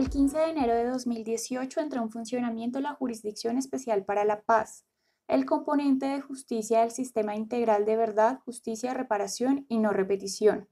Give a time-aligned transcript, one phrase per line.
[0.00, 4.86] El 15 de enero de 2018 entró en funcionamiento la Jurisdicción Especial para la Paz,
[5.28, 10.70] el componente de justicia del Sistema Integral de Verdad, Justicia, Reparación y No Repetición.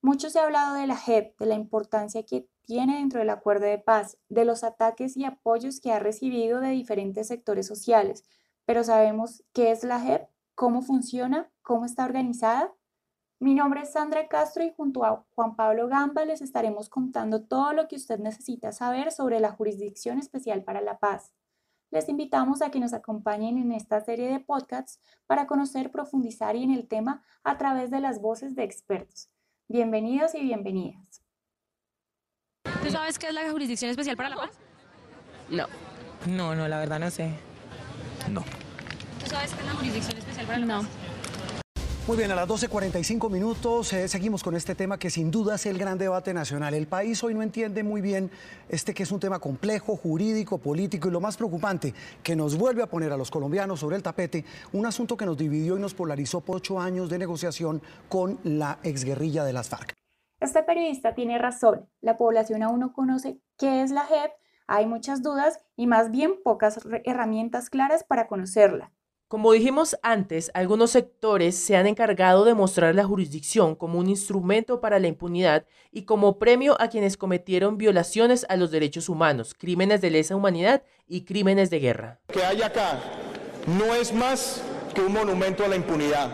[0.00, 3.66] Mucho se ha hablado de la JEP, de la importancia que tiene dentro del acuerdo
[3.66, 8.22] de paz, de los ataques y apoyos que ha recibido de diferentes sectores sociales,
[8.64, 12.72] pero sabemos qué es la JEP, cómo funciona, cómo está organizada.
[13.42, 17.72] Mi nombre es Sandra Castro y junto a Juan Pablo Gamba les estaremos contando todo
[17.72, 21.32] lo que usted necesita saber sobre la Jurisdicción Especial para la Paz.
[21.90, 26.62] Les invitamos a que nos acompañen en esta serie de podcasts para conocer, profundizar y
[26.62, 29.28] en el tema a través de las voces de expertos.
[29.66, 31.24] Bienvenidos y bienvenidas.
[32.62, 34.50] ¿Tú sabes qué es la Jurisdicción Especial para la Paz?
[35.50, 35.66] No.
[36.28, 37.34] No, no, la verdad no sé.
[38.30, 38.44] No.
[39.18, 40.86] ¿Tú sabes qué es la Jurisdicción Especial para la Paz?
[42.08, 45.66] Muy bien, a las 12.45 minutos eh, seguimos con este tema que sin duda es
[45.66, 46.74] el gran debate nacional.
[46.74, 48.28] El país hoy no entiende muy bien
[48.68, 52.82] este que es un tema complejo, jurídico, político y lo más preocupante, que nos vuelve
[52.82, 55.94] a poner a los colombianos sobre el tapete un asunto que nos dividió y nos
[55.94, 59.92] polarizó por ocho años de negociación con la exguerrilla de las FARC.
[60.40, 61.88] Este periodista tiene razón.
[62.00, 64.32] La población aún no conoce qué es la JEP,
[64.66, 68.90] hay muchas dudas y más bien pocas herramientas claras para conocerla.
[69.32, 74.82] Como dijimos antes, algunos sectores se han encargado de mostrar la jurisdicción como un instrumento
[74.82, 80.02] para la impunidad y como premio a quienes cometieron violaciones a los derechos humanos, crímenes
[80.02, 82.20] de lesa humanidad y crímenes de guerra.
[82.28, 83.00] Lo que hay acá
[83.66, 84.60] no es más
[84.94, 86.28] que un monumento a la impunidad.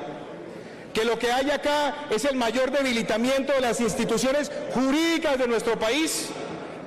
[0.92, 5.78] Que lo que hay acá es el mayor debilitamiento de las instituciones jurídicas de nuestro
[5.78, 6.30] país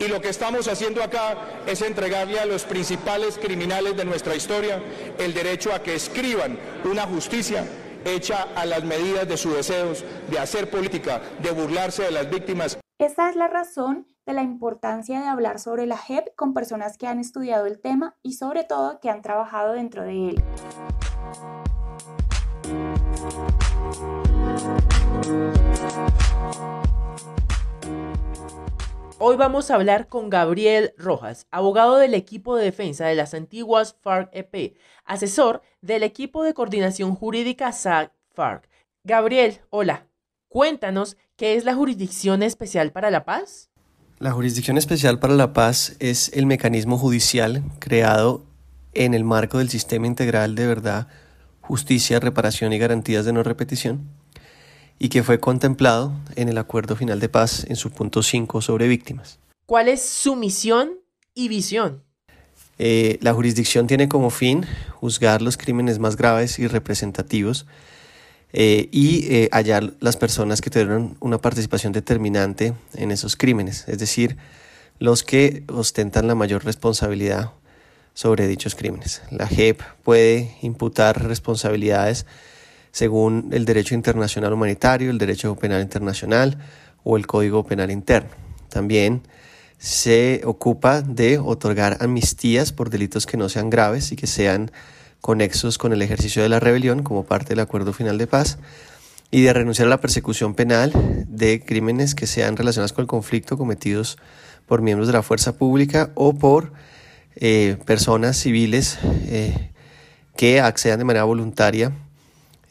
[0.01, 4.81] y lo que estamos haciendo acá es entregarle a los principales criminales de nuestra historia
[5.19, 7.65] el derecho a que escriban una justicia
[8.03, 12.79] hecha a las medidas de sus deseos, de hacer política, de burlarse de las víctimas.
[12.97, 17.05] Esta es la razón de la importancia de hablar sobre la JEP con personas que
[17.05, 20.43] han estudiado el tema y sobre todo que han trabajado dentro de él.
[29.19, 33.95] Hoy vamos a hablar con Gabriel Rojas, abogado del equipo de defensa de las antiguas
[34.01, 38.67] FARC-EP, asesor del equipo de coordinación jurídica SAC-FARC.
[39.03, 40.07] Gabriel, hola.
[40.47, 43.69] Cuéntanos, ¿qué es la Jurisdicción Especial para la Paz?
[44.19, 48.43] La Jurisdicción Especial para la Paz es el mecanismo judicial creado
[48.93, 51.07] en el marco del Sistema Integral de Verdad,
[51.61, 54.20] Justicia, Reparación y Garantías de No Repetición
[55.03, 58.87] y que fue contemplado en el Acuerdo Final de Paz en su punto 5 sobre
[58.87, 59.39] víctimas.
[59.65, 60.91] ¿Cuál es su misión
[61.33, 62.03] y visión?
[62.77, 64.63] Eh, la jurisdicción tiene como fin
[64.93, 67.65] juzgar los crímenes más graves y representativos
[68.53, 73.97] eh, y eh, hallar las personas que tuvieron una participación determinante en esos crímenes, es
[73.97, 74.37] decir,
[74.99, 77.53] los que ostentan la mayor responsabilidad
[78.13, 79.23] sobre dichos crímenes.
[79.31, 82.27] La JEP puede imputar responsabilidades
[82.91, 86.57] según el derecho internacional humanitario, el derecho penal internacional
[87.03, 88.29] o el Código Penal Interno.
[88.69, 89.23] También
[89.77, 94.71] se ocupa de otorgar amnistías por delitos que no sean graves y que sean
[95.21, 98.59] conexos con el ejercicio de la rebelión como parte del acuerdo final de paz
[99.31, 100.91] y de renunciar a la persecución penal
[101.27, 104.17] de crímenes que sean relacionados con el conflicto cometidos
[104.67, 106.73] por miembros de la fuerza pública o por
[107.35, 109.71] eh, personas civiles eh,
[110.35, 111.91] que accedan de manera voluntaria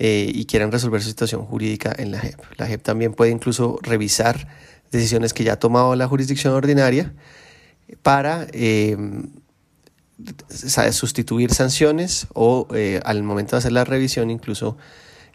[0.03, 2.41] eh, y quieran resolver su situación jurídica en la JEP.
[2.57, 4.49] La JEP también puede incluso revisar
[4.91, 7.13] decisiones que ya ha tomado la jurisdicción ordinaria
[8.01, 8.97] para eh,
[10.93, 14.79] sustituir sanciones o eh, al momento de hacer la revisión incluso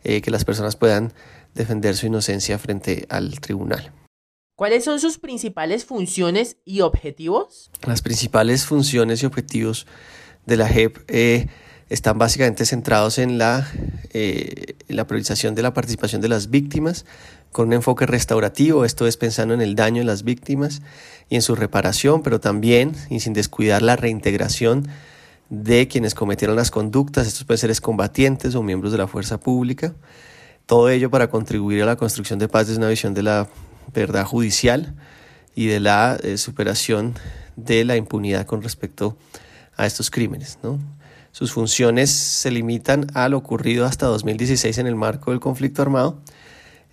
[0.02, 1.14] que las personas puedan
[1.56, 3.92] defender su inocencia frente al tribunal.
[4.56, 7.72] ¿Cuáles son sus principales funciones y objetivos?
[7.88, 9.88] Las principales funciones y objetivos
[10.46, 10.98] de la JEP
[11.90, 13.68] están básicamente centrados en la,
[14.18, 17.06] eh, la priorización de la participación de las víctimas
[17.52, 20.82] con un enfoque restaurativo, esto es pensando en el daño de las víctimas
[21.28, 24.88] y en su reparación, pero también y sin descuidar la reintegración
[25.50, 29.94] de quienes cometieron las conductas, estos pueden ser excombatientes o miembros de la fuerza pública,
[30.66, 33.50] todo ello para contribuir a la construcción de paz desde una visión de la
[33.94, 34.96] verdad judicial
[35.56, 37.16] y de la eh, superación
[37.58, 39.18] de la impunidad con respecto
[39.76, 40.58] a estos crímenes.
[40.64, 40.80] ¿no?
[41.36, 46.22] Sus funciones se limitan a lo ocurrido hasta 2016 en el marco del conflicto armado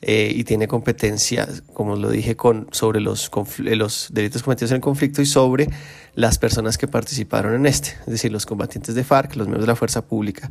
[0.00, 3.30] eh, y tiene competencia, como lo dije, con, sobre los,
[3.64, 5.68] eh, los delitos cometidos en el conflicto y sobre
[6.16, 9.70] las personas que participaron en este, es decir, los combatientes de FARC, los miembros de
[9.70, 10.50] la fuerza pública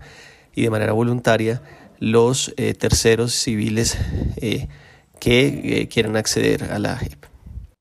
[0.55, 1.61] y de manera voluntaria
[1.99, 3.97] los eh, terceros civiles
[5.19, 7.30] que quieran acceder a la JEP.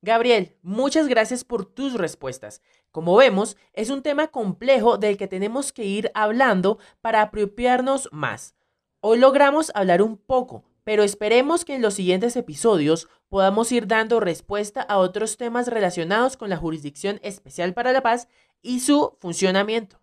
[0.02, 2.62] Gabriel, muchas gracias por tus respuestas.
[2.90, 8.54] Como vemos, es un tema complejo del que tenemos que ir hablando para apropiarnos más.
[9.00, 14.20] Hoy logramos hablar un poco, pero esperemos que en los siguientes episodios podamos ir dando
[14.20, 18.26] respuesta a otros temas relacionados con la Jurisdicción Especial para la Paz
[18.62, 20.00] y su funcionamiento.